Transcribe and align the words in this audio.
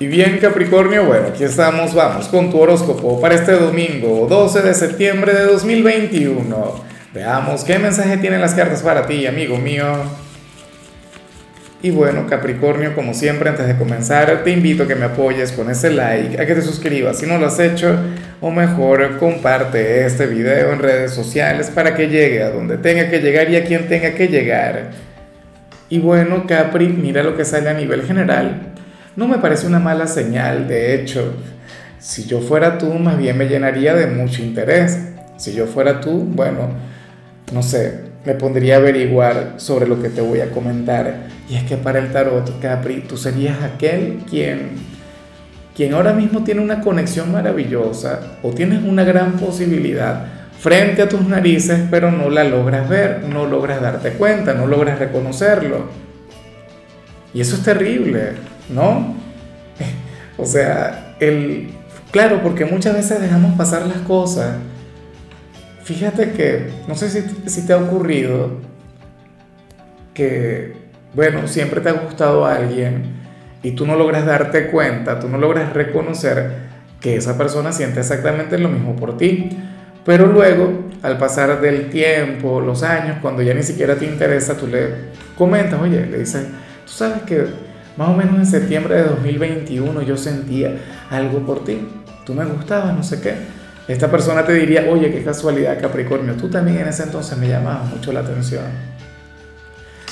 Y 0.00 0.06
bien 0.06 0.38
Capricornio, 0.38 1.04
bueno, 1.04 1.26
aquí 1.26 1.44
estamos, 1.44 1.92
vamos 1.92 2.26
con 2.28 2.50
tu 2.50 2.58
horóscopo 2.58 3.20
para 3.20 3.34
este 3.34 3.52
domingo 3.52 4.26
12 4.30 4.62
de 4.62 4.72
septiembre 4.72 5.34
de 5.34 5.42
2021. 5.42 6.74
Veamos 7.12 7.64
qué 7.64 7.78
mensaje 7.78 8.16
tienen 8.16 8.40
las 8.40 8.54
cartas 8.54 8.80
para 8.80 9.06
ti, 9.06 9.26
amigo 9.26 9.58
mío. 9.58 9.84
Y 11.82 11.90
bueno, 11.90 12.26
Capricornio, 12.26 12.94
como 12.94 13.12
siempre, 13.12 13.50
antes 13.50 13.66
de 13.66 13.76
comenzar, 13.76 14.42
te 14.42 14.50
invito 14.50 14.84
a 14.84 14.88
que 14.88 14.94
me 14.94 15.04
apoyes 15.04 15.52
con 15.52 15.68
ese 15.68 15.90
like, 15.90 16.40
a 16.40 16.46
que 16.46 16.54
te 16.54 16.62
suscribas 16.62 17.18
si 17.18 17.26
no 17.26 17.36
lo 17.36 17.48
has 17.48 17.58
hecho, 17.58 17.94
o 18.40 18.50
mejor, 18.50 19.18
comparte 19.18 20.06
este 20.06 20.24
video 20.24 20.72
en 20.72 20.78
redes 20.78 21.12
sociales 21.12 21.70
para 21.74 21.94
que 21.94 22.08
llegue 22.08 22.42
a 22.42 22.48
donde 22.48 22.78
tenga 22.78 23.10
que 23.10 23.18
llegar 23.18 23.50
y 23.50 23.56
a 23.56 23.64
quien 23.66 23.86
tenga 23.86 24.14
que 24.14 24.28
llegar. 24.28 24.92
Y 25.90 25.98
bueno, 25.98 26.46
Capri, 26.46 26.88
mira 26.88 27.22
lo 27.22 27.36
que 27.36 27.44
sale 27.44 27.68
a 27.68 27.74
nivel 27.74 28.02
general 28.06 28.70
no 29.16 29.26
me 29.26 29.38
parece 29.38 29.66
una 29.66 29.78
mala 29.78 30.06
señal, 30.06 30.68
de 30.68 30.94
hecho, 30.94 31.34
si 32.00 32.24
yo 32.24 32.40
fuera 32.40 32.78
tú, 32.78 32.94
más 32.94 33.18
bien 33.18 33.36
me 33.36 33.46
llenaría 33.46 33.94
de 33.94 34.06
mucho 34.06 34.42
interés. 34.42 34.98
Si 35.36 35.52
yo 35.52 35.66
fuera 35.66 36.00
tú, 36.00 36.24
bueno, 36.34 36.70
no 37.52 37.62
sé, 37.62 38.00
me 38.24 38.34
pondría 38.34 38.76
a 38.76 38.78
averiguar 38.78 39.54
sobre 39.56 39.86
lo 39.86 40.00
que 40.00 40.08
te 40.08 40.20
voy 40.22 40.40
a 40.40 40.50
comentar. 40.50 41.28
Y 41.48 41.56
es 41.56 41.64
que 41.64 41.76
para 41.76 41.98
el 41.98 42.10
tarot, 42.10 42.58
Capri, 42.60 43.00
tú 43.00 43.16
serías 43.16 43.62
aquel 43.62 44.20
quien, 44.28 44.70
quien 45.76 45.92
ahora 45.92 46.14
mismo 46.14 46.42
tiene 46.42 46.62
una 46.62 46.80
conexión 46.80 47.32
maravillosa 47.32 48.38
o 48.42 48.50
tienes 48.50 48.82
una 48.82 49.04
gran 49.04 49.32
posibilidad 49.32 50.26
frente 50.58 51.02
a 51.02 51.08
tus 51.08 51.22
narices, 51.26 51.80
pero 51.90 52.10
no 52.10 52.30
la 52.30 52.44
logras 52.44 52.88
ver, 52.88 53.24
no 53.24 53.46
logras 53.46 53.80
darte 53.80 54.12
cuenta, 54.12 54.54
no 54.54 54.66
logras 54.66 54.98
reconocerlo. 54.98 55.86
Y 57.34 57.40
eso 57.40 57.56
es 57.56 57.62
terrible. 57.62 58.32
¿No? 58.70 59.14
O 60.38 60.46
sea, 60.46 61.16
el, 61.20 61.70
claro, 62.10 62.40
porque 62.42 62.64
muchas 62.64 62.94
veces 62.94 63.20
dejamos 63.20 63.58
pasar 63.58 63.86
las 63.86 63.98
cosas. 63.98 64.56
Fíjate 65.84 66.32
que, 66.32 66.70
no 66.88 66.94
sé 66.94 67.10
si, 67.10 67.50
si 67.50 67.66
te 67.66 67.74
ha 67.74 67.76
ocurrido 67.76 68.52
que, 70.14 70.72
bueno, 71.12 71.46
siempre 71.46 71.82
te 71.82 71.90
ha 71.90 71.92
gustado 71.92 72.46
alguien 72.46 73.20
y 73.62 73.72
tú 73.72 73.86
no 73.86 73.96
logras 73.96 74.24
darte 74.24 74.68
cuenta, 74.68 75.20
tú 75.20 75.28
no 75.28 75.36
logras 75.36 75.74
reconocer 75.74 76.70
que 77.00 77.16
esa 77.16 77.36
persona 77.36 77.72
siente 77.72 78.00
exactamente 78.00 78.58
lo 78.58 78.68
mismo 78.68 78.96
por 78.96 79.16
ti. 79.16 79.50
Pero 80.04 80.26
luego, 80.26 80.88
al 81.02 81.18
pasar 81.18 81.60
del 81.60 81.90
tiempo, 81.90 82.60
los 82.60 82.82
años, 82.82 83.18
cuando 83.20 83.42
ya 83.42 83.54
ni 83.54 83.62
siquiera 83.62 83.96
te 83.96 84.06
interesa, 84.06 84.56
tú 84.56 84.66
le 84.66 84.88
comentas, 85.36 85.80
oye, 85.80 86.06
le 86.06 86.18
dices, 86.18 86.46
tú 86.86 86.92
sabes 86.92 87.22
que 87.22 87.46
más 88.00 88.08
o 88.08 88.14
menos 88.14 88.36
en 88.36 88.46
septiembre 88.46 88.94
de 88.94 89.02
2021 89.02 90.00
yo 90.00 90.16
sentía 90.16 90.74
algo 91.10 91.40
por 91.40 91.64
ti, 91.66 91.86
tú 92.24 92.32
me 92.32 92.46
gustabas, 92.46 92.96
no 92.96 93.02
sé 93.02 93.20
qué. 93.20 93.34
Esta 93.88 94.10
persona 94.10 94.42
te 94.42 94.54
diría, 94.54 94.86
oye, 94.88 95.12
qué 95.12 95.22
casualidad 95.22 95.78
Capricornio, 95.78 96.32
tú 96.32 96.48
también 96.48 96.78
en 96.78 96.88
ese 96.88 97.02
entonces 97.02 97.36
me 97.36 97.46
llamabas 97.46 97.90
mucho 97.90 98.10
la 98.10 98.20
atención. 98.20 98.64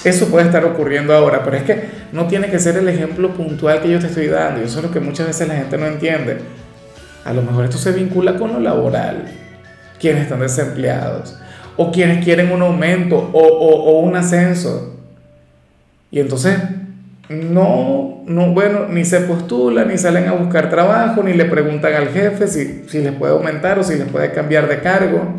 Eso 0.04 0.28
puede 0.28 0.44
estar 0.44 0.66
ocurriendo 0.66 1.14
ahora, 1.14 1.42
pero 1.42 1.56
es 1.56 1.62
que 1.62 1.88
no 2.12 2.26
tiene 2.26 2.50
que 2.50 2.58
ser 2.58 2.76
el 2.76 2.90
ejemplo 2.90 3.32
puntual 3.32 3.80
que 3.80 3.90
yo 3.90 3.98
te 3.98 4.08
estoy 4.08 4.26
dando, 4.26 4.60
y 4.60 4.64
eso 4.64 4.80
es 4.80 4.84
lo 4.84 4.90
que 4.90 5.00
muchas 5.00 5.26
veces 5.26 5.48
la 5.48 5.54
gente 5.54 5.78
no 5.78 5.86
entiende. 5.86 6.40
A 7.24 7.32
lo 7.32 7.40
mejor 7.40 7.64
esto 7.64 7.78
se 7.78 7.92
vincula 7.92 8.36
con 8.36 8.52
lo 8.52 8.60
laboral, 8.60 9.24
quienes 9.98 10.24
están 10.24 10.40
desempleados, 10.40 11.38
o 11.78 11.90
quienes 11.90 12.22
quieren 12.22 12.52
un 12.52 12.60
aumento 12.60 13.16
o, 13.16 13.40
o 13.40 14.00
un 14.00 14.14
ascenso. 14.14 14.94
Y 16.10 16.20
entonces 16.20 16.58
no, 17.28 18.22
no, 18.26 18.54
bueno, 18.54 18.86
ni 18.88 19.04
se 19.04 19.20
postulan, 19.20 19.88
ni 19.88 19.98
salen 19.98 20.28
a 20.28 20.32
buscar 20.32 20.70
trabajo, 20.70 21.22
ni 21.22 21.34
le 21.34 21.44
preguntan 21.44 21.92
al 21.92 22.08
jefe 22.08 22.48
si, 22.48 22.84
si 22.88 23.00
les 23.00 23.12
puede 23.12 23.34
aumentar 23.34 23.78
o 23.78 23.82
si 23.82 23.96
les 23.96 24.08
puede 24.08 24.32
cambiar 24.32 24.66
de 24.66 24.80
cargo. 24.80 25.34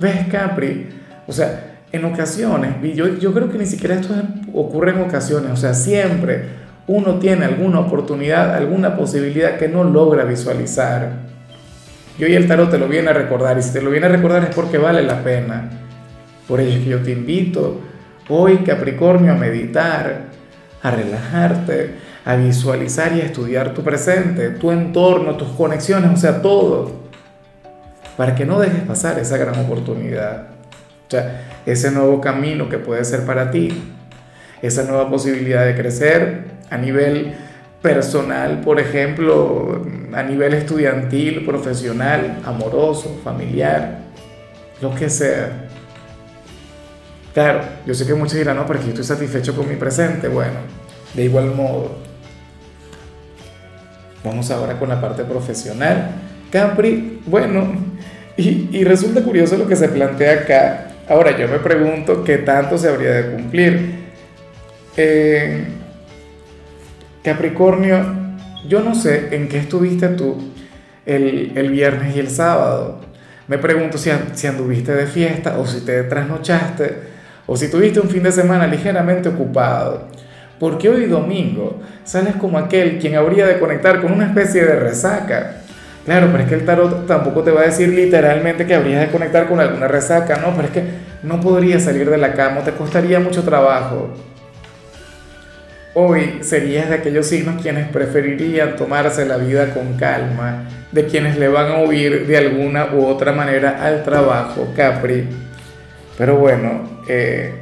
¿Ves, 0.00 0.26
Capri? 0.30 0.88
O 1.26 1.32
sea, 1.32 1.80
en 1.92 2.04
ocasiones, 2.06 2.76
y 2.82 2.94
yo, 2.94 3.18
yo 3.18 3.34
creo 3.34 3.50
que 3.50 3.58
ni 3.58 3.66
siquiera 3.66 3.94
esto 3.94 4.14
ocurre 4.54 4.92
en 4.92 5.02
ocasiones, 5.02 5.50
o 5.50 5.56
sea, 5.56 5.74
siempre 5.74 6.62
uno 6.86 7.18
tiene 7.18 7.44
alguna 7.44 7.80
oportunidad, 7.80 8.54
alguna 8.54 8.96
posibilidad 8.96 9.58
que 9.58 9.68
no 9.68 9.84
logra 9.84 10.24
visualizar. 10.24 11.10
Y 12.18 12.24
hoy 12.24 12.34
el 12.34 12.48
tarot 12.48 12.70
te 12.70 12.78
lo 12.78 12.88
viene 12.88 13.10
a 13.10 13.12
recordar, 13.12 13.58
y 13.58 13.62
si 13.62 13.72
te 13.72 13.82
lo 13.82 13.90
viene 13.90 14.06
a 14.06 14.08
recordar 14.08 14.44
es 14.44 14.54
porque 14.54 14.78
vale 14.78 15.02
la 15.02 15.22
pena. 15.22 15.68
Por 16.48 16.60
ello 16.60 16.78
es 16.78 16.84
que 16.84 16.90
yo 16.90 17.02
te 17.02 17.12
invito 17.12 17.91
hoy 18.28 18.58
Capricornio 18.58 19.32
a 19.32 19.36
meditar, 19.36 20.26
a 20.82 20.90
relajarte, 20.90 21.94
a 22.24 22.36
visualizar 22.36 23.16
y 23.16 23.20
a 23.20 23.24
estudiar 23.24 23.74
tu 23.74 23.82
presente, 23.82 24.50
tu 24.50 24.70
entorno, 24.70 25.36
tus 25.36 25.48
conexiones, 25.48 26.10
o 26.12 26.16
sea, 26.16 26.42
todo, 26.42 27.02
para 28.16 28.34
que 28.34 28.44
no 28.44 28.60
dejes 28.60 28.82
pasar 28.82 29.18
esa 29.18 29.36
gran 29.36 29.58
oportunidad, 29.64 30.48
o 31.06 31.10
sea, 31.10 31.48
ese 31.66 31.90
nuevo 31.90 32.20
camino 32.20 32.68
que 32.68 32.78
puede 32.78 33.04
ser 33.04 33.24
para 33.24 33.50
ti, 33.50 33.70
esa 34.60 34.84
nueva 34.84 35.10
posibilidad 35.10 35.64
de 35.64 35.74
crecer 35.74 36.44
a 36.70 36.76
nivel 36.76 37.34
personal, 37.82 38.60
por 38.60 38.78
ejemplo, 38.78 39.84
a 40.12 40.22
nivel 40.22 40.54
estudiantil, 40.54 41.44
profesional, 41.44 42.38
amoroso, 42.44 43.20
familiar, 43.24 43.98
lo 44.80 44.94
que 44.94 45.10
sea. 45.10 45.68
Claro, 47.34 47.62
yo 47.86 47.94
sé 47.94 48.06
que 48.06 48.14
muchos 48.14 48.34
dirán, 48.34 48.56
no, 48.56 48.66
porque 48.66 48.82
yo 48.82 48.88
estoy 48.90 49.04
satisfecho 49.04 49.56
con 49.56 49.68
mi 49.68 49.76
presente. 49.76 50.28
Bueno, 50.28 50.58
de 51.14 51.24
igual 51.24 51.54
modo. 51.54 51.96
Vamos 54.22 54.50
ahora 54.50 54.78
con 54.78 54.88
la 54.88 55.00
parte 55.00 55.24
profesional. 55.24 56.10
Capri, 56.50 57.20
bueno, 57.26 57.74
y, 58.36 58.84
resulta 58.84 59.22
curioso 59.22 59.56
lo 59.56 59.66
que 59.66 59.76
se 59.76 59.88
plantea 59.88 60.40
acá. 60.40 60.88
Ahora 61.08 61.36
yo 61.36 61.48
me 61.48 61.58
pregunto 61.58 62.22
qué 62.22 62.38
tanto 62.38 62.76
se 62.76 62.88
habría 62.88 63.12
de 63.12 63.34
cumplir. 63.34 64.02
Eh, 64.96 65.64
Capricornio, 67.24 68.04
yo 68.68 68.80
no 68.80 68.94
sé 68.94 69.34
en 69.34 69.48
qué 69.48 69.58
estuviste 69.58 70.08
tú 70.08 70.36
el, 71.06 71.52
el 71.56 71.70
viernes 71.70 72.14
y 72.14 72.20
el 72.20 72.28
sábado. 72.28 73.00
Me 73.48 73.56
pregunto 73.58 73.96
si 73.96 74.46
anduviste 74.46 74.92
de 74.92 75.06
fiesta 75.06 75.58
o 75.58 75.66
si 75.66 75.80
te 75.80 76.02
trasnochaste 76.04 77.11
o 77.46 77.56
si 77.56 77.68
tuviste 77.68 78.00
un 78.00 78.08
fin 78.08 78.22
de 78.22 78.32
semana 78.32 78.66
ligeramente 78.66 79.28
ocupado, 79.28 80.08
porque 80.58 80.88
hoy 80.88 81.06
domingo 81.06 81.80
sales 82.04 82.36
como 82.36 82.58
aquel 82.58 82.98
quien 82.98 83.16
habría 83.16 83.46
de 83.46 83.58
conectar 83.58 84.00
con 84.00 84.12
una 84.12 84.26
especie 84.26 84.64
de 84.64 84.76
resaca. 84.76 85.56
Claro, 86.04 86.28
pero 86.32 86.42
es 86.42 86.48
que 86.48 86.54
el 86.56 86.64
tarot 86.64 87.06
tampoco 87.06 87.42
te 87.42 87.52
va 87.52 87.60
a 87.60 87.66
decir 87.66 87.88
literalmente 87.88 88.66
que 88.66 88.74
habrías 88.74 89.00
de 89.00 89.12
conectar 89.12 89.48
con 89.48 89.60
alguna 89.60 89.86
resaca, 89.86 90.36
no, 90.36 90.54
pero 90.54 90.68
es 90.68 90.74
que 90.74 90.84
no 91.22 91.40
podrías 91.40 91.84
salir 91.84 92.10
de 92.10 92.18
la 92.18 92.32
cama, 92.32 92.62
te 92.62 92.72
costaría 92.72 93.20
mucho 93.20 93.44
trabajo. 93.44 94.10
Hoy 95.94 96.38
serías 96.40 96.88
de 96.88 96.96
aquellos 96.96 97.26
signos 97.26 97.60
quienes 97.60 97.86
preferirían 97.88 98.76
tomarse 98.76 99.26
la 99.26 99.36
vida 99.36 99.74
con 99.74 99.94
calma, 99.98 100.64
de 100.90 101.06
quienes 101.06 101.38
le 101.38 101.48
van 101.48 101.70
a 101.70 101.78
huir 101.80 102.26
de 102.26 102.38
alguna 102.38 102.94
u 102.94 103.04
otra 103.04 103.32
manera 103.32 103.78
al 103.84 104.02
trabajo, 104.02 104.72
Capri. 104.74 105.28
Pero 106.16 106.36
bueno, 106.36 106.82
eh, 107.08 107.54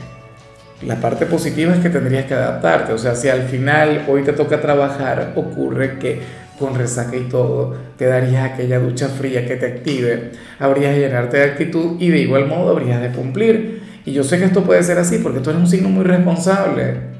la 0.82 0.96
parte 0.96 1.26
positiva 1.26 1.74
es 1.74 1.80
que 1.80 1.90
tendrías 1.90 2.24
que 2.24 2.34
adaptarte. 2.34 2.92
O 2.92 2.98
sea, 2.98 3.14
si 3.14 3.28
al 3.28 3.42
final 3.42 4.04
hoy 4.08 4.22
te 4.22 4.32
toca 4.32 4.60
trabajar, 4.60 5.32
ocurre 5.36 5.98
que 5.98 6.20
con 6.58 6.74
resaca 6.74 7.16
y 7.16 7.28
todo, 7.28 7.74
te 7.96 8.06
darías 8.06 8.52
aquella 8.52 8.78
ducha 8.78 9.08
fría 9.08 9.46
que 9.46 9.56
te 9.56 9.66
active, 9.66 10.32
habrías 10.58 10.94
de 10.94 11.00
llenarte 11.00 11.38
de 11.38 11.44
actitud 11.44 11.96
y 11.98 12.10
de 12.10 12.18
igual 12.18 12.46
modo 12.46 12.72
habrías 12.72 13.00
de 13.00 13.10
cumplir. 13.10 13.82
Y 14.04 14.12
yo 14.12 14.22
sé 14.22 14.38
que 14.38 14.44
esto 14.44 14.62
puede 14.62 14.82
ser 14.82 14.98
así 14.98 15.18
porque 15.18 15.40
tú 15.40 15.50
eres 15.50 15.62
un 15.62 15.68
signo 15.68 15.88
muy 15.88 16.04
responsable. 16.04 17.10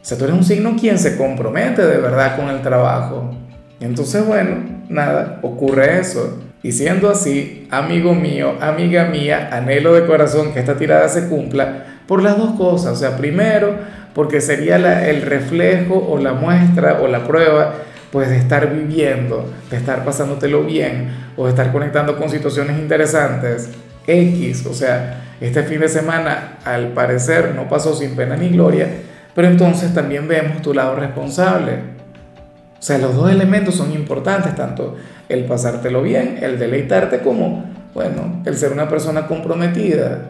O 0.00 0.08
sea, 0.08 0.16
tú 0.16 0.24
eres 0.24 0.36
un 0.36 0.44
signo 0.44 0.76
quien 0.78 0.98
se 0.98 1.16
compromete 1.16 1.86
de 1.86 1.98
verdad 1.98 2.36
con 2.36 2.48
el 2.48 2.62
trabajo. 2.62 3.30
Entonces, 3.80 4.26
bueno, 4.26 4.56
nada, 4.88 5.38
ocurre 5.42 6.00
eso. 6.00 6.38
Y 6.66 6.72
siendo 6.72 7.08
así, 7.08 7.68
amigo 7.70 8.12
mío, 8.12 8.56
amiga 8.60 9.04
mía, 9.04 9.50
anhelo 9.52 9.94
de 9.94 10.04
corazón 10.04 10.52
que 10.52 10.58
esta 10.58 10.76
tirada 10.76 11.08
se 11.08 11.28
cumpla 11.28 12.00
por 12.08 12.20
las 12.20 12.36
dos 12.36 12.56
cosas. 12.58 12.94
O 12.94 12.96
sea, 12.96 13.16
primero, 13.16 13.76
porque 14.16 14.40
sería 14.40 15.08
el 15.08 15.22
reflejo 15.22 15.94
o 15.94 16.18
la 16.18 16.32
muestra 16.32 16.98
o 17.00 17.06
la 17.06 17.24
prueba 17.24 17.74
pues 18.10 18.30
de 18.30 18.36
estar 18.38 18.74
viviendo, 18.74 19.48
de 19.70 19.76
estar 19.76 20.04
pasándotelo 20.04 20.64
bien 20.64 21.10
o 21.36 21.44
de 21.44 21.50
estar 21.50 21.70
conectando 21.70 22.18
con 22.18 22.30
situaciones 22.30 22.80
interesantes. 22.80 23.70
X, 24.04 24.66
o 24.66 24.74
sea, 24.74 25.22
este 25.40 25.62
fin 25.62 25.78
de 25.78 25.88
semana 25.88 26.58
al 26.64 26.88
parecer 26.94 27.54
no 27.54 27.68
pasó 27.68 27.94
sin 27.94 28.16
pena 28.16 28.36
ni 28.36 28.48
gloria, 28.48 28.88
pero 29.36 29.46
entonces 29.46 29.94
también 29.94 30.26
vemos 30.26 30.62
tu 30.62 30.74
lado 30.74 30.96
responsable 30.96 31.95
o 32.78 32.82
sea, 32.82 32.98
los 32.98 33.14
dos 33.16 33.30
elementos 33.30 33.74
son 33.74 33.92
importantes, 33.92 34.54
tanto 34.54 34.96
el 35.28 35.44
pasártelo 35.44 36.02
bien, 36.02 36.38
el 36.42 36.58
deleitarte, 36.58 37.20
como, 37.20 37.64
bueno, 37.94 38.42
el 38.44 38.56
ser 38.56 38.72
una 38.72 38.88
persona 38.88 39.26
comprometida, 39.26 40.20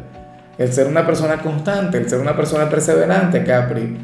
el 0.56 0.72
ser 0.72 0.86
una 0.86 1.04
persona 1.04 1.38
constante, 1.38 1.98
el 1.98 2.08
ser 2.08 2.20
una 2.20 2.36
persona 2.36 2.68
perseverante, 2.70 3.44
Capri. 3.44 3.96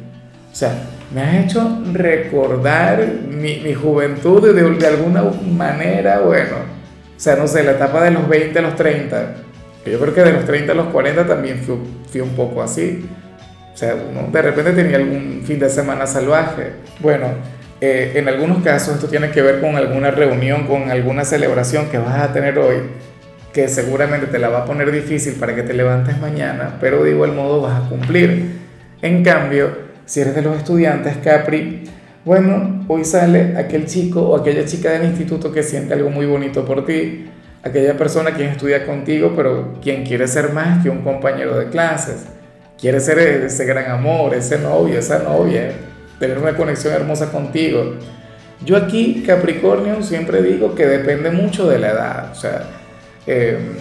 O 0.51 0.55
sea, 0.55 0.73
me 1.15 1.23
has 1.23 1.45
hecho 1.45 1.83
recordar 1.93 3.07
mi, 3.31 3.61
mi 3.61 3.75
juventud 3.75 4.43
de, 4.43 4.53
de, 4.53 4.87
alguna 4.87 5.23
manera, 5.23 6.21
bueno, 6.21 6.57
o 7.17 7.21
sea, 7.21 7.37
no 7.37 7.47
sé, 7.47 7.63
la 7.63 7.73
etapa 7.73 8.03
de 8.03 8.11
los 8.11 8.29
20 8.29 8.59
a 8.59 8.63
los 8.63 8.77
30. 8.77 9.35
Yo 9.87 9.99
creo 9.99 10.15
que 10.15 10.23
de 10.23 10.33
los 10.33 10.45
30 10.45 10.73
a 10.73 10.75
los 10.75 10.87
40 10.89 11.27
también 11.27 11.59
fui, 11.59 11.77
fui 12.11 12.21
un 12.21 12.31
poco 12.31 12.63
así. 12.63 13.09
O 13.73 13.77
sea, 13.77 13.95
uno 13.95 14.29
de 14.31 14.43
repente 14.43 14.73
tenía 14.73 14.97
algún 14.97 15.43
fin 15.45 15.59
de 15.59 15.71
semana 15.71 16.07
salvaje. 16.07 16.73
Bueno, 17.01 17.29
eh, 17.85 18.13
en 18.15 18.29
algunos 18.29 18.63
casos 18.63 18.95
esto 18.95 19.09
tiene 19.09 19.33
que 19.33 19.43
ver 19.43 19.61
con 19.61 19.75
alguna 19.75 20.13
reunión, 20.13 20.69
con 20.69 20.89
alguna 20.89 21.25
celebración 21.25 21.89
que 21.89 21.99
vas 21.99 22.17
a 22.21 22.33
tener 22.33 22.57
hoy, 22.57 22.77
que 23.53 23.67
seguramente 23.67 24.29
te 24.29 24.39
la 24.39 24.51
va 24.51 24.61
a 24.61 24.65
poner 24.65 24.93
difícil 24.93 25.35
para 25.35 25.57
que 25.57 25.65
te 25.65 25.75
levantes 25.75 26.17
mañana, 26.21 26.77
pero 26.81 27.03
de 27.03 27.11
igual 27.11 27.33
modo 27.33 27.61
vas 27.61 27.85
a 27.85 27.89
cumplir. 27.89 28.61
En 29.03 29.25
cambio, 29.25 29.77
si 30.07 30.21
eres 30.21 30.37
de 30.37 30.43
los 30.43 30.59
estudiantes, 30.59 31.17
Capri, 31.25 31.83
bueno, 32.25 32.85
hoy 32.87 33.05
sale 33.05 33.57
aquel 33.57 33.87
chico 33.87 34.29
o 34.29 34.37
aquella 34.37 34.65
chica 34.65 34.93
del 34.93 35.03
instituto 35.03 35.51
que 35.51 35.65
siente 35.65 35.93
algo 35.93 36.09
muy 36.09 36.27
bonito 36.27 36.65
por 36.65 36.87
ti, 36.87 37.27
aquella 37.65 37.97
persona 37.97 38.31
quien 38.31 38.51
estudia 38.51 38.87
contigo, 38.87 39.33
pero 39.35 39.81
quien 39.83 40.05
quiere 40.05 40.29
ser 40.29 40.53
más 40.53 40.85
que 40.85 40.89
un 40.89 41.03
compañero 41.03 41.59
de 41.59 41.67
clases, 41.67 42.27
quiere 42.81 43.01
ser 43.01 43.19
ese 43.19 43.65
gran 43.65 43.91
amor, 43.91 44.35
ese 44.35 44.61
novio, 44.61 45.01
esa 45.01 45.19
novia, 45.19 45.73
tener 46.23 46.39
una 46.39 46.57
conexión 46.57 46.95
hermosa 46.95 47.33
contigo. 47.33 47.97
Yo 48.65 48.77
aquí, 48.77 49.25
Capricornio, 49.27 50.03
siempre 50.03 50.41
digo 50.41 50.75
que 50.77 50.87
depende 50.87 51.31
mucho 51.31 51.69
de 51.69 51.81
la 51.81 51.91
edad, 51.91 52.31
o 52.31 52.35
sea, 52.37 52.63
em, 53.27 53.73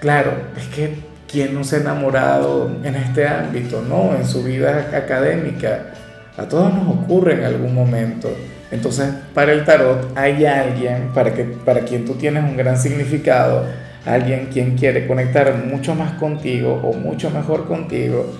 claro, 0.00 0.32
es 0.56 0.66
que 0.74 1.06
¿Quién 1.30 1.54
no 1.54 1.64
se 1.64 1.76
ha 1.76 1.80
enamorado 1.80 2.70
en 2.84 2.94
este 2.94 3.26
ámbito, 3.26 3.82
no? 3.82 4.14
En 4.14 4.24
su 4.24 4.44
vida 4.44 4.90
académica. 4.94 5.92
A 6.36 6.44
todos 6.44 6.72
nos 6.72 6.88
ocurre 6.88 7.34
en 7.34 7.44
algún 7.44 7.74
momento. 7.74 8.28
Entonces, 8.70 9.08
para 9.34 9.52
el 9.52 9.64
tarot 9.64 10.16
hay 10.16 10.46
alguien 10.46 11.10
para, 11.12 11.34
que, 11.34 11.44
para 11.44 11.80
quien 11.80 12.04
tú 12.04 12.14
tienes 12.14 12.44
un 12.44 12.56
gran 12.56 12.78
significado, 12.78 13.64
alguien 14.04 14.50
quien 14.52 14.76
quiere 14.76 15.06
conectar 15.08 15.52
mucho 15.64 15.94
más 15.96 16.12
contigo 16.12 16.80
o 16.84 16.92
mucho 16.92 17.30
mejor 17.30 17.66
contigo. 17.66 18.32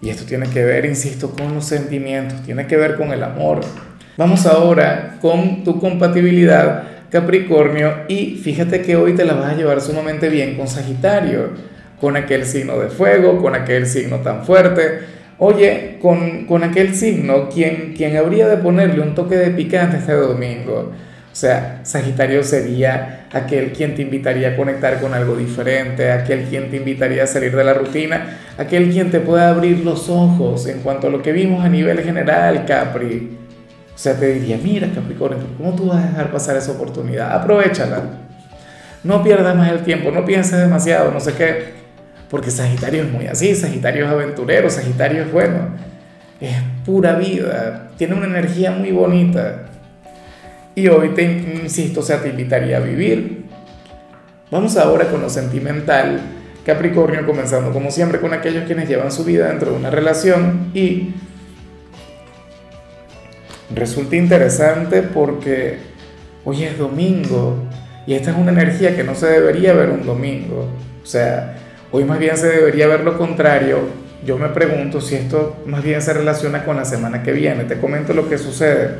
Y 0.00 0.10
esto 0.10 0.24
tiene 0.24 0.48
que 0.48 0.64
ver, 0.64 0.84
insisto, 0.84 1.32
con 1.32 1.54
los 1.54 1.64
sentimientos, 1.64 2.42
tiene 2.42 2.66
que 2.66 2.76
ver 2.76 2.96
con 2.96 3.12
el 3.12 3.22
amor. 3.22 3.60
Vamos 4.16 4.46
ahora 4.46 5.18
con 5.20 5.64
tu 5.64 5.80
compatibilidad 5.80 6.84
Capricornio 7.10 8.04
y 8.08 8.36
fíjate 8.36 8.82
que 8.82 8.96
hoy 8.96 9.14
te 9.14 9.24
la 9.24 9.34
vas 9.34 9.52
a 9.52 9.56
llevar 9.56 9.80
sumamente 9.80 10.28
bien 10.28 10.56
con 10.56 10.68
Sagitario 10.68 11.50
con 12.00 12.16
aquel 12.16 12.44
signo 12.44 12.78
de 12.78 12.88
fuego, 12.88 13.40
con 13.40 13.54
aquel 13.54 13.86
signo 13.86 14.18
tan 14.18 14.44
fuerte. 14.44 15.00
Oye, 15.38 15.98
con, 16.00 16.46
con 16.46 16.64
aquel 16.64 16.94
signo, 16.94 17.48
quien, 17.48 17.94
quien 17.96 18.16
habría 18.16 18.48
de 18.48 18.56
ponerle 18.56 19.00
un 19.00 19.14
toque 19.14 19.36
de 19.36 19.50
picante 19.50 19.98
este 19.98 20.12
domingo. 20.12 20.92
Sea, 21.38 21.82
Sagitario 21.84 22.42
sería 22.42 23.28
aquel 23.32 23.70
quien 23.70 23.94
te 23.94 24.02
invitaría 24.02 24.48
a 24.48 24.56
conectar 24.56 25.00
con 25.00 25.14
algo 25.14 25.36
diferente, 25.36 26.10
aquel 26.10 26.46
quien 26.46 26.68
te 26.68 26.78
invitaría 26.78 27.22
a 27.22 27.26
salir 27.28 27.54
de 27.54 27.62
la 27.62 27.74
rutina, 27.74 28.38
aquel 28.58 28.90
quien 28.90 29.12
te 29.12 29.20
pueda 29.20 29.50
abrir 29.50 29.84
los 29.84 30.08
ojos 30.08 30.66
en 30.66 30.80
cuanto 30.80 31.06
a 31.06 31.10
lo 31.10 31.22
que 31.22 31.30
vimos 31.30 31.64
a 31.64 31.68
nivel 31.68 32.00
general, 32.00 32.64
Capri. 32.66 33.38
O 33.94 33.96
sea, 33.96 34.14
te 34.14 34.34
diría, 34.34 34.58
mira 34.60 34.88
Capricornio, 34.92 35.46
¿cómo 35.56 35.76
tú 35.76 35.86
vas 35.90 36.02
a 36.02 36.08
dejar 36.08 36.32
pasar 36.32 36.56
esa 36.56 36.72
oportunidad? 36.72 37.32
Aprovechala. 37.32 38.02
No 39.04 39.22
pierdas 39.22 39.54
más 39.54 39.70
el 39.70 39.84
tiempo, 39.84 40.10
no 40.10 40.24
pienses 40.24 40.58
demasiado, 40.58 41.12
no 41.12 41.20
sé 41.20 41.34
qué. 41.34 41.66
Porque 42.28 42.50
Sagitario 42.50 43.04
es 43.04 43.12
muy 43.12 43.28
así, 43.28 43.54
Sagitario 43.54 44.06
es 44.06 44.10
aventurero, 44.10 44.68
Sagitario 44.70 45.22
es 45.22 45.30
bueno, 45.30 45.68
es 46.40 46.56
pura 46.84 47.14
vida, 47.14 47.92
tiene 47.96 48.14
una 48.14 48.26
energía 48.26 48.72
muy 48.72 48.90
bonita. 48.90 49.66
Y 50.78 50.86
hoy 50.86 51.08
te 51.08 51.22
insisto, 51.22 52.00
o 52.00 52.02
sea, 52.04 52.22
te 52.22 52.28
invitaría 52.28 52.76
a 52.76 52.80
vivir. 52.80 53.46
Vamos 54.50 54.76
ahora 54.76 55.10
con 55.10 55.20
lo 55.20 55.28
sentimental. 55.28 56.20
Capricornio 56.64 57.26
comenzando 57.26 57.72
como 57.72 57.90
siempre 57.90 58.20
con 58.20 58.32
aquellos 58.32 58.64
quienes 58.64 58.88
llevan 58.88 59.10
su 59.10 59.24
vida 59.24 59.48
dentro 59.48 59.72
de 59.72 59.76
una 59.76 59.90
relación 59.90 60.70
y 60.74 61.14
resulta 63.74 64.14
interesante 64.16 65.02
porque 65.02 65.78
hoy 66.44 66.62
es 66.62 66.78
domingo 66.78 67.56
y 68.06 68.14
esta 68.14 68.30
es 68.30 68.36
una 68.36 68.52
energía 68.52 68.94
que 68.94 69.02
no 69.02 69.16
se 69.16 69.26
debería 69.26 69.72
ver 69.72 69.90
un 69.90 70.06
domingo. 70.06 70.68
O 71.02 71.06
sea, 71.06 71.56
Hoy 71.90 72.04
más 72.04 72.18
bien 72.18 72.36
se 72.36 72.48
debería 72.48 72.86
ver 72.86 73.00
lo 73.00 73.16
contrario. 73.16 73.78
Yo 74.24 74.36
me 74.36 74.48
pregunto 74.48 75.00
si 75.00 75.14
esto 75.14 75.56
más 75.64 75.82
bien 75.82 76.02
se 76.02 76.12
relaciona 76.12 76.64
con 76.64 76.76
la 76.76 76.84
semana 76.84 77.22
que 77.22 77.32
viene. 77.32 77.64
Te 77.64 77.78
comento 77.78 78.12
lo 78.12 78.28
que 78.28 78.36
sucede. 78.36 78.96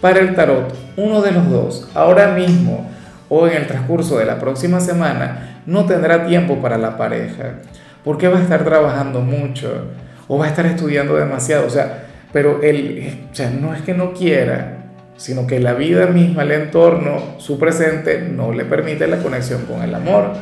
Para 0.00 0.20
el 0.20 0.34
tarot, 0.34 0.74
uno 0.96 1.20
de 1.20 1.32
los 1.32 1.50
dos, 1.50 1.88
ahora 1.94 2.34
mismo 2.34 2.90
o 3.28 3.46
en 3.46 3.54
el 3.54 3.66
transcurso 3.66 4.18
de 4.18 4.24
la 4.24 4.38
próxima 4.38 4.80
semana, 4.80 5.62
no 5.66 5.84
tendrá 5.84 6.26
tiempo 6.26 6.60
para 6.60 6.78
la 6.78 6.96
pareja. 6.96 7.54
Porque 8.02 8.28
va 8.28 8.38
a 8.38 8.42
estar 8.42 8.64
trabajando 8.64 9.20
mucho 9.20 9.88
o 10.26 10.38
va 10.38 10.46
a 10.46 10.48
estar 10.48 10.66
estudiando 10.66 11.16
demasiado. 11.16 11.66
O 11.66 11.70
sea, 11.70 12.04
pero 12.32 12.62
él, 12.62 13.26
o 13.30 13.34
sea, 13.34 13.50
no 13.50 13.74
es 13.74 13.82
que 13.82 13.94
no 13.94 14.12
quiera, 14.12 14.78
sino 15.16 15.46
que 15.46 15.60
la 15.60 15.74
vida 15.74 16.06
misma, 16.06 16.42
el 16.42 16.52
entorno, 16.52 17.34
su 17.38 17.58
presente, 17.58 18.20
no 18.20 18.52
le 18.52 18.64
permite 18.64 19.06
la 19.06 19.18
conexión 19.18 19.66
con 19.66 19.82
el 19.82 19.94
amor. 19.94 20.32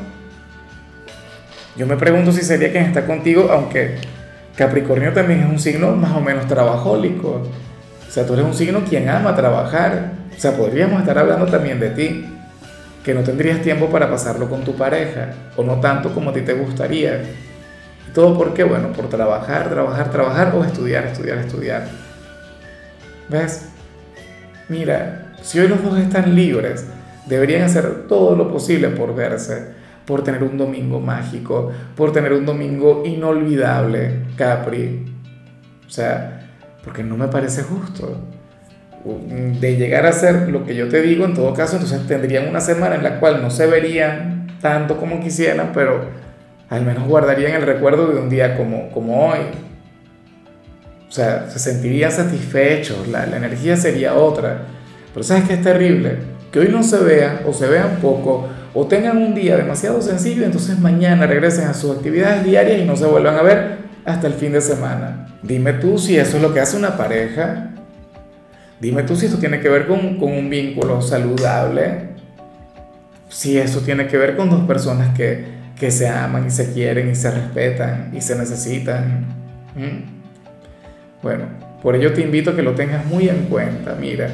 Yo 1.76 1.86
me 1.86 1.96
pregunto 1.96 2.32
si 2.32 2.42
sería 2.42 2.70
quien 2.70 2.84
está 2.84 3.06
contigo, 3.06 3.50
aunque 3.52 3.96
Capricornio 4.56 5.12
también 5.12 5.40
es 5.40 5.46
un 5.46 5.58
signo 5.58 5.92
más 5.92 6.16
o 6.16 6.20
menos 6.20 6.46
trabajólico. 6.46 7.42
O 8.08 8.10
sea, 8.10 8.26
tú 8.26 8.32
eres 8.34 8.46
un 8.46 8.54
signo 8.54 8.84
quien 8.84 9.08
ama 9.08 9.34
trabajar. 9.36 10.12
O 10.36 10.40
sea, 10.40 10.56
podríamos 10.56 11.00
estar 11.00 11.18
hablando 11.18 11.46
también 11.46 11.78
de 11.78 11.90
ti, 11.90 12.24
que 13.04 13.14
no 13.14 13.22
tendrías 13.22 13.60
tiempo 13.60 13.88
para 13.90 14.10
pasarlo 14.10 14.48
con 14.48 14.62
tu 14.62 14.74
pareja, 14.76 15.30
o 15.56 15.62
no 15.62 15.80
tanto 15.80 16.12
como 16.14 16.30
a 16.30 16.32
ti 16.32 16.42
te 16.42 16.54
gustaría. 16.54 17.22
todo 18.14 18.36
por 18.36 18.54
qué? 18.54 18.64
Bueno, 18.64 18.92
por 18.92 19.08
trabajar, 19.08 19.68
trabajar, 19.68 20.10
trabajar, 20.10 20.54
o 20.54 20.64
estudiar, 20.64 21.06
estudiar, 21.06 21.38
estudiar. 21.38 21.88
¿Ves? 23.28 23.68
Mira, 24.68 25.34
si 25.42 25.58
hoy 25.60 25.68
los 25.68 25.82
dos 25.82 25.98
están 25.98 26.34
libres, 26.34 26.86
deberían 27.26 27.62
hacer 27.62 28.06
todo 28.08 28.34
lo 28.36 28.50
posible 28.50 28.88
por 28.88 29.14
verse 29.14 29.78
por 30.08 30.24
tener 30.24 30.42
un 30.42 30.56
domingo 30.56 31.00
mágico, 31.00 31.70
por 31.94 32.12
tener 32.12 32.32
un 32.32 32.46
domingo 32.46 33.02
inolvidable, 33.04 34.22
Capri. 34.36 35.04
O 35.86 35.90
sea, 35.90 36.37
porque 36.88 37.02
no 37.02 37.18
me 37.18 37.28
parece 37.28 37.64
justo. 37.64 38.16
De 39.60 39.76
llegar 39.76 40.06
a 40.06 40.12
ser 40.12 40.48
lo 40.48 40.64
que 40.64 40.74
yo 40.74 40.88
te 40.88 41.02
digo, 41.02 41.26
en 41.26 41.34
todo 41.34 41.52
caso, 41.52 41.76
entonces 41.76 42.06
tendrían 42.06 42.48
una 42.48 42.62
semana 42.62 42.94
en 42.94 43.02
la 43.02 43.20
cual 43.20 43.42
no 43.42 43.50
se 43.50 43.66
verían 43.66 44.46
tanto 44.62 44.96
como 44.96 45.20
quisieran, 45.20 45.72
pero 45.74 46.06
al 46.70 46.86
menos 46.86 47.06
guardarían 47.06 47.52
el 47.52 47.62
recuerdo 47.62 48.06
de 48.06 48.18
un 48.18 48.30
día 48.30 48.56
como, 48.56 48.90
como 48.90 49.28
hoy. 49.28 49.40
O 51.06 51.12
sea, 51.12 51.50
se 51.50 51.58
sentirían 51.58 52.10
satisfechos, 52.10 53.06
la, 53.08 53.26
la 53.26 53.36
energía 53.36 53.76
sería 53.76 54.14
otra. 54.14 54.62
Pero 55.12 55.22
¿sabes 55.22 55.44
qué 55.44 55.54
es 55.54 55.62
terrible? 55.62 56.16
Que 56.50 56.60
hoy 56.60 56.68
no 56.68 56.82
se 56.82 57.00
vean 57.00 57.40
o 57.46 57.52
se 57.52 57.66
vean 57.66 57.98
poco 58.00 58.48
o 58.72 58.86
tengan 58.86 59.18
un 59.18 59.34
día 59.34 59.58
demasiado 59.58 60.00
sencillo, 60.00 60.42
entonces 60.42 60.78
mañana 60.78 61.26
regresen 61.26 61.68
a 61.68 61.74
sus 61.74 61.94
actividades 61.94 62.44
diarias 62.44 62.80
y 62.80 62.84
no 62.84 62.96
se 62.96 63.04
vuelvan 63.04 63.36
a 63.36 63.42
ver 63.42 63.87
hasta 64.08 64.26
el 64.26 64.34
fin 64.34 64.52
de 64.52 64.60
semana. 64.60 65.28
Dime 65.42 65.74
tú 65.74 65.98
si 65.98 66.16
eso 66.16 66.36
es 66.36 66.42
lo 66.42 66.54
que 66.54 66.60
hace 66.60 66.76
una 66.76 66.96
pareja. 66.96 67.70
Dime 68.80 69.02
tú 69.02 69.16
si 69.16 69.26
esto 69.26 69.38
tiene 69.38 69.60
que 69.60 69.68
ver 69.68 69.86
con, 69.86 70.18
con 70.18 70.32
un 70.32 70.48
vínculo 70.48 71.02
saludable. 71.02 72.08
Si 73.28 73.58
eso 73.58 73.80
tiene 73.80 74.06
que 74.06 74.16
ver 74.16 74.36
con 74.36 74.48
dos 74.48 74.66
personas 74.66 75.14
que, 75.14 75.44
que 75.78 75.90
se 75.90 76.08
aman 76.08 76.46
y 76.46 76.50
se 76.50 76.72
quieren 76.72 77.10
y 77.10 77.14
se 77.14 77.30
respetan 77.30 78.10
y 78.14 78.20
se 78.20 78.36
necesitan. 78.36 79.26
¿Mm? 79.76 80.18
Bueno, 81.22 81.44
por 81.82 81.94
ello 81.94 82.12
te 82.12 82.22
invito 82.22 82.50
a 82.50 82.56
que 82.56 82.62
lo 82.62 82.74
tengas 82.74 83.04
muy 83.04 83.28
en 83.28 83.44
cuenta. 83.44 83.94
Mira, 83.94 84.30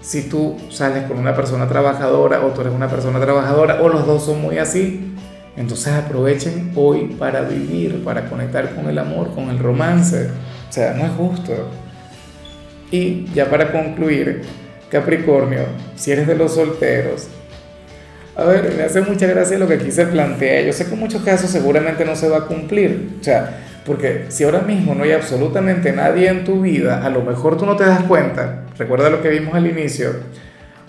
si 0.00 0.28
tú 0.28 0.56
sales 0.70 1.04
con 1.04 1.18
una 1.18 1.34
persona 1.34 1.68
trabajadora 1.68 2.44
o 2.44 2.48
tú 2.48 2.62
eres 2.62 2.72
una 2.72 2.88
persona 2.88 3.20
trabajadora 3.20 3.80
o 3.82 3.88
los 3.88 4.04
dos 4.06 4.24
son 4.24 4.42
muy 4.42 4.58
así, 4.58 5.14
entonces 5.56 5.92
aprovechen 5.92 6.72
hoy 6.74 7.14
para 7.18 7.42
vivir, 7.42 8.02
para 8.04 8.28
conectar 8.28 8.74
con 8.74 8.88
el 8.88 8.98
amor, 8.98 9.34
con 9.34 9.50
el 9.50 9.58
romance. 9.58 10.28
O 10.68 10.72
sea, 10.72 10.94
no 10.94 11.04
es 11.04 11.12
justo. 11.12 11.52
Y 12.90 13.26
ya 13.34 13.50
para 13.50 13.70
concluir, 13.70 14.42
Capricornio, 14.90 15.64
si 15.96 16.12
eres 16.12 16.26
de 16.26 16.34
los 16.34 16.54
solteros, 16.54 17.28
a 18.34 18.44
ver, 18.44 18.74
me 18.76 18.82
hace 18.84 19.02
mucha 19.02 19.26
gracia 19.26 19.58
lo 19.58 19.68
que 19.68 19.74
aquí 19.74 19.90
se 19.90 20.06
plantea. 20.06 20.62
Yo 20.62 20.72
sé 20.72 20.86
que 20.86 20.94
en 20.94 21.00
muchos 21.00 21.22
casos 21.22 21.50
seguramente 21.50 22.04
no 22.04 22.16
se 22.16 22.28
va 22.28 22.38
a 22.38 22.46
cumplir. 22.46 23.16
O 23.20 23.24
sea, 23.24 23.60
porque 23.84 24.26
si 24.28 24.44
ahora 24.44 24.60
mismo 24.60 24.94
no 24.94 25.04
hay 25.04 25.12
absolutamente 25.12 25.92
nadie 25.92 26.28
en 26.28 26.44
tu 26.44 26.62
vida, 26.62 27.04
a 27.04 27.10
lo 27.10 27.22
mejor 27.22 27.58
tú 27.58 27.66
no 27.66 27.76
te 27.76 27.84
das 27.84 28.04
cuenta, 28.04 28.64
recuerda 28.78 29.10
lo 29.10 29.20
que 29.20 29.28
vimos 29.28 29.54
al 29.54 29.66
inicio, 29.66 30.10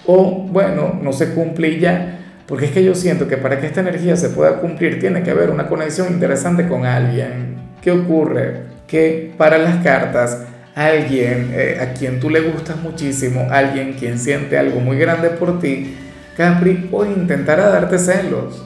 o 0.05 0.47
bueno, 0.49 0.99
no 1.01 1.11
se 1.11 1.33
cumple 1.33 1.79
ya, 1.79 2.22
porque 2.47 2.65
es 2.65 2.71
que 2.71 2.83
yo 2.83 2.95
siento 2.95 3.27
que 3.27 3.37
para 3.37 3.59
que 3.59 3.67
esta 3.67 3.81
energía 3.81 4.15
se 4.15 4.29
pueda 4.29 4.59
cumplir 4.59 4.99
tiene 4.99 5.23
que 5.23 5.31
haber 5.31 5.49
una 5.49 5.67
conexión 5.67 6.11
interesante 6.11 6.67
con 6.67 6.85
alguien. 6.85 7.55
¿Qué 7.81 7.91
ocurre? 7.91 8.63
Que 8.87 9.33
para 9.37 9.57
las 9.57 9.83
cartas 9.83 10.39
alguien 10.75 11.51
eh, 11.53 11.79
a 11.81 11.93
quien 11.93 12.19
tú 12.19 12.29
le 12.29 12.41
gustas 12.41 12.77
muchísimo, 12.77 13.47
alguien 13.49 13.93
quien 13.93 14.19
siente 14.19 14.57
algo 14.57 14.79
muy 14.79 14.97
grande 14.97 15.29
por 15.29 15.59
ti, 15.59 15.95
Capri, 16.35 16.89
o 16.91 17.05
intentará 17.05 17.69
darte 17.69 17.97
celos. 17.97 18.65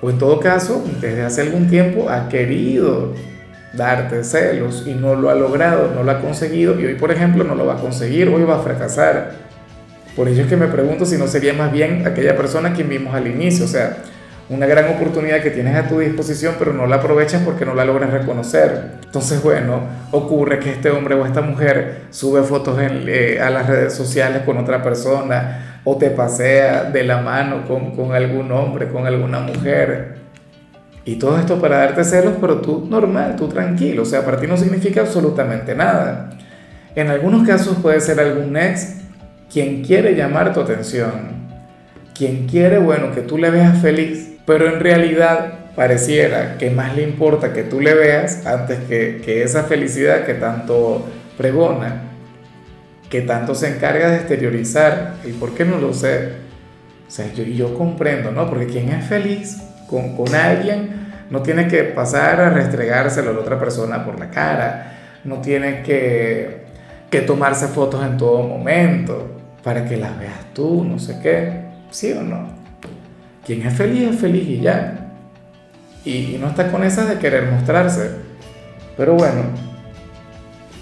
O 0.00 0.10
en 0.10 0.18
todo 0.18 0.40
caso, 0.40 0.84
desde 1.00 1.22
hace 1.22 1.42
algún 1.42 1.68
tiempo 1.68 2.08
ha 2.10 2.28
querido 2.28 3.14
darte 3.74 4.24
celos 4.24 4.84
y 4.86 4.94
no 4.94 5.14
lo 5.14 5.30
ha 5.30 5.34
logrado, 5.34 5.92
no 5.94 6.02
lo 6.02 6.10
ha 6.10 6.20
conseguido 6.20 6.78
y 6.80 6.86
hoy, 6.86 6.94
por 6.94 7.12
ejemplo, 7.12 7.44
no 7.44 7.54
lo 7.54 7.66
va 7.66 7.74
a 7.74 7.80
conseguir, 7.80 8.28
hoy 8.28 8.42
va 8.42 8.56
a 8.56 8.62
fracasar. 8.62 9.51
Por 10.16 10.28
ello 10.28 10.42
es 10.42 10.48
que 10.48 10.56
me 10.56 10.66
pregunto 10.66 11.06
si 11.06 11.16
no 11.16 11.26
sería 11.26 11.54
más 11.54 11.72
bien 11.72 12.06
aquella 12.06 12.36
persona 12.36 12.74
quien 12.74 12.88
vimos 12.88 13.14
al 13.14 13.26
inicio, 13.26 13.64
o 13.64 13.68
sea, 13.68 13.96
una 14.50 14.66
gran 14.66 14.94
oportunidad 14.94 15.40
que 15.40 15.50
tienes 15.50 15.74
a 15.76 15.88
tu 15.88 16.00
disposición, 16.00 16.56
pero 16.58 16.74
no 16.74 16.86
la 16.86 16.96
aprovechas 16.96 17.42
porque 17.42 17.64
no 17.64 17.74
la 17.74 17.86
logras 17.86 18.10
reconocer. 18.10 18.98
Entonces, 19.04 19.42
bueno, 19.42 19.80
ocurre 20.10 20.58
que 20.58 20.70
este 20.70 20.90
hombre 20.90 21.14
o 21.14 21.24
esta 21.24 21.40
mujer 21.40 22.02
sube 22.10 22.42
fotos 22.42 22.78
eh, 22.80 23.40
a 23.40 23.48
las 23.48 23.66
redes 23.66 23.94
sociales 23.94 24.42
con 24.44 24.58
otra 24.58 24.82
persona 24.82 25.80
o 25.84 25.96
te 25.96 26.10
pasea 26.10 26.84
de 26.84 27.02
la 27.04 27.22
mano 27.22 27.66
con, 27.66 27.96
con 27.96 28.12
algún 28.12 28.52
hombre, 28.52 28.88
con 28.88 29.06
alguna 29.06 29.40
mujer. 29.40 30.16
Y 31.04 31.16
todo 31.16 31.38
esto 31.38 31.60
para 31.60 31.78
darte 31.78 32.04
celos, 32.04 32.34
pero 32.40 32.60
tú 32.60 32.86
normal, 32.88 33.36
tú 33.36 33.48
tranquilo, 33.48 34.02
o 34.02 34.06
sea, 34.06 34.24
para 34.24 34.38
ti 34.38 34.46
no 34.46 34.56
significa 34.56 35.00
absolutamente 35.00 35.74
nada. 35.74 36.30
En 36.94 37.08
algunos 37.08 37.46
casos 37.46 37.78
puede 37.80 38.00
ser 38.00 38.20
algún 38.20 38.56
ex 38.56 39.01
quien 39.52 39.84
quiere 39.84 40.14
llamar 40.14 40.54
tu 40.54 40.60
atención, 40.60 41.42
quien 42.14 42.46
quiere, 42.46 42.78
bueno, 42.78 43.12
que 43.12 43.20
tú 43.20 43.36
le 43.36 43.50
veas 43.50 43.82
feliz, 43.82 44.30
pero 44.46 44.66
en 44.66 44.80
realidad 44.80 45.66
pareciera 45.76 46.56
que 46.56 46.70
más 46.70 46.96
le 46.96 47.02
importa 47.02 47.52
que 47.52 47.62
tú 47.62 47.80
le 47.80 47.94
veas 47.94 48.46
antes 48.46 48.78
que, 48.88 49.20
que 49.22 49.42
esa 49.42 49.64
felicidad 49.64 50.24
que 50.24 50.34
tanto 50.34 51.06
pregona, 51.36 52.02
que 53.10 53.20
tanto 53.20 53.54
se 53.54 53.68
encarga 53.68 54.10
de 54.10 54.16
exteriorizar. 54.16 55.16
¿Y 55.24 55.32
por 55.32 55.54
qué 55.54 55.66
no 55.66 55.78
lo 55.78 55.92
sé? 55.92 56.32
O 57.06 57.10
sea, 57.10 57.30
yo, 57.34 57.44
yo 57.44 57.76
comprendo, 57.76 58.30
¿no? 58.30 58.48
Porque 58.48 58.66
quien 58.66 58.88
es 58.88 59.04
feliz 59.04 59.58
con, 59.86 60.16
con 60.16 60.34
alguien 60.34 61.02
no 61.28 61.42
tiene 61.42 61.68
que 61.68 61.84
pasar 61.84 62.40
a 62.40 62.50
restregárselo 62.50 63.30
a 63.30 63.32
la 63.34 63.40
otra 63.40 63.58
persona 63.58 64.04
por 64.04 64.18
la 64.18 64.30
cara, 64.30 65.18
no 65.24 65.40
tiene 65.40 65.82
que, 65.82 66.62
que 67.10 67.20
tomarse 67.20 67.68
fotos 67.68 68.02
en 68.02 68.16
todo 68.16 68.42
momento 68.42 69.41
para 69.62 69.84
que 69.84 69.96
las 69.96 70.18
veas 70.18 70.52
tú, 70.54 70.84
no 70.84 70.98
sé 70.98 71.18
qué, 71.22 71.62
¿sí 71.90 72.12
o 72.12 72.22
no? 72.22 72.62
Quien 73.44 73.66
es 73.66 73.74
feliz 73.74 74.10
es 74.10 74.20
feliz 74.20 74.48
y 74.48 74.60
ya. 74.60 74.98
Y, 76.04 76.36
no 76.40 76.48
está 76.48 76.70
con 76.70 76.84
esas 76.84 77.08
de 77.08 77.18
querer 77.18 77.50
mostrarse. 77.50 78.10
Pero 78.96 79.14
bueno, 79.14 79.42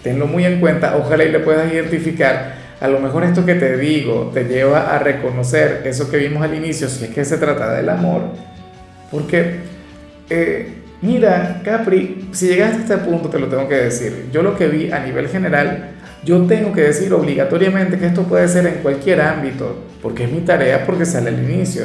tenlo 0.03 0.27
muy 0.27 0.45
en 0.45 0.61
cuenta, 0.61 0.97
ojalá 0.97 1.25
y 1.25 1.33
le 1.33 1.41
puedas 1.41 1.73
identificar. 1.73 2.59
A 2.81 2.89
lo 2.89 2.99
mejor 2.99 3.25
esto 3.25 3.45
que 3.45 3.55
te 3.55 3.77
digo 3.77 4.31
te 4.33 4.45
lleva 4.45 4.95
a 4.95 4.99
reconocer 4.99 5.83
eso 5.85 6.11
que 6.11 6.17
vimos 6.17 6.43
al 6.43 6.55
inicio, 6.55 6.89
si 6.89 7.05
es 7.05 7.11
que 7.11 7.25
se 7.25 7.37
trata 7.37 7.73
del 7.75 7.89
amor. 7.89 8.23
Porque, 9.11 9.57
eh, 10.31 10.69
mira, 11.03 11.61
Capri, 11.63 12.29
si 12.33 12.49
llegaste 12.49 12.77
a 12.77 12.97
este 12.97 12.97
punto, 12.99 13.29
te 13.29 13.39
lo 13.39 13.49
tengo 13.49 13.69
que 13.69 13.75
decir. 13.75 14.29
Yo 14.33 14.43
lo 14.43 14.57
que 14.57 14.69
vi 14.69 14.91
a 14.91 15.01
nivel 15.01 15.29
general, 15.29 15.91
yo 16.25 16.47
tengo 16.47 16.73
que 16.73 16.83
decir 16.83 17.13
obligatoriamente 17.13 17.99
que 17.99 18.07
esto 18.07 18.25
puede 18.25 18.47
ser 18.49 18.67
en 18.67 18.75
cualquier 18.83 19.21
ámbito, 19.21 19.85
porque 20.03 20.25
es 20.25 20.33
mi 20.33 20.41
tarea, 20.41 20.85
porque 20.87 21.05
sale 21.05 21.29
al 21.29 21.43
inicio 21.43 21.85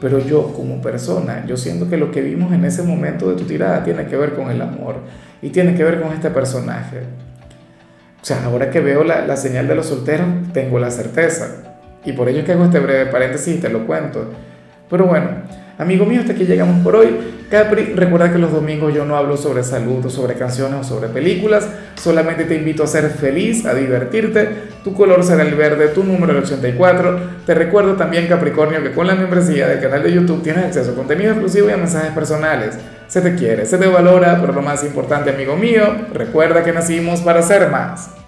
pero 0.00 0.18
yo 0.18 0.54
como 0.54 0.80
persona, 0.80 1.44
yo 1.46 1.56
siento 1.56 1.88
que 1.88 1.98
lo 1.98 2.10
que 2.10 2.22
vimos 2.22 2.52
en 2.52 2.64
ese 2.64 2.82
momento 2.82 3.28
de 3.28 3.36
tu 3.36 3.44
tirada 3.44 3.84
tiene 3.84 4.06
que 4.06 4.16
ver 4.16 4.34
con 4.34 4.50
el 4.50 4.60
amor 4.62 4.96
y 5.42 5.50
tiene 5.50 5.74
que 5.74 5.84
ver 5.84 6.00
con 6.00 6.12
este 6.12 6.30
personaje. 6.30 7.00
O 8.20 8.24
sea, 8.24 8.44
ahora 8.44 8.70
que 8.70 8.80
veo 8.80 9.04
la, 9.04 9.26
la 9.26 9.36
señal 9.36 9.68
de 9.68 9.74
los 9.74 9.86
solteros, 9.86 10.26
tengo 10.54 10.78
la 10.78 10.90
certeza. 10.90 11.76
Y 12.04 12.12
por 12.12 12.30
ello 12.30 12.40
es 12.40 12.44
que 12.46 12.52
hago 12.52 12.64
este 12.64 12.78
breve 12.78 13.06
paréntesis 13.06 13.56
y 13.56 13.60
te 13.60 13.68
lo 13.68 13.86
cuento. 13.86 14.30
Pero 14.90 15.06
bueno, 15.06 15.28
amigo 15.78 16.04
mío, 16.04 16.20
hasta 16.20 16.32
aquí 16.32 16.44
llegamos 16.44 16.82
por 16.82 16.96
hoy. 16.96 17.16
Capri, 17.48 17.94
recuerda 17.94 18.32
que 18.32 18.38
los 18.38 18.52
domingos 18.52 18.94
yo 18.94 19.04
no 19.04 19.16
hablo 19.16 19.36
sobre 19.36 19.64
salud 19.64 20.04
o 20.06 20.10
sobre 20.10 20.34
canciones 20.34 20.80
o 20.80 20.84
sobre 20.84 21.08
películas, 21.08 21.68
solamente 21.96 22.44
te 22.44 22.54
invito 22.54 22.84
a 22.84 22.86
ser 22.86 23.10
feliz, 23.10 23.66
a 23.66 23.74
divertirte. 23.74 24.48
Tu 24.84 24.94
color 24.94 25.24
será 25.24 25.42
el 25.42 25.54
verde, 25.54 25.88
tu 25.88 26.04
número 26.04 26.32
el 26.32 26.44
84. 26.44 27.20
Te 27.46 27.54
recuerdo 27.54 27.94
también, 27.94 28.28
Capricornio, 28.28 28.82
que 28.82 28.92
con 28.92 29.06
la 29.06 29.16
membresía 29.16 29.66
del 29.66 29.80
canal 29.80 30.02
de 30.02 30.12
YouTube 30.12 30.42
tienes 30.42 30.64
acceso 30.64 30.92
a 30.92 30.94
contenido 30.94 31.32
exclusivo 31.32 31.68
y 31.68 31.72
a 31.72 31.76
mensajes 31.76 32.12
personales. 32.12 32.78
Se 33.08 33.20
te 33.20 33.34
quiere, 33.34 33.66
se 33.66 33.78
te 33.78 33.86
valora, 33.88 34.38
pero 34.40 34.52
lo 34.52 34.62
más 34.62 34.84
importante, 34.84 35.30
amigo 35.30 35.56
mío, 35.56 35.82
recuerda 36.14 36.62
que 36.62 36.72
nacimos 36.72 37.20
para 37.20 37.42
ser 37.42 37.68
más. 37.68 38.10